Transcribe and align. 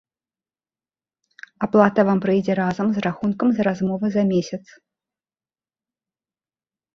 Аплата 1.67 2.05
вам 2.07 2.21
прыйдзе 2.23 2.55
разам 2.61 2.85
з 2.95 3.03
рахункам 3.07 3.47
за 3.59 3.67
размовы 3.69 4.07
за 4.17 4.23
месяц. 4.31 4.61